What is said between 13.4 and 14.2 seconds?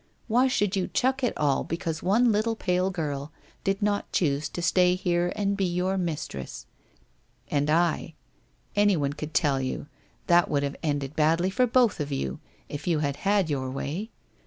your way.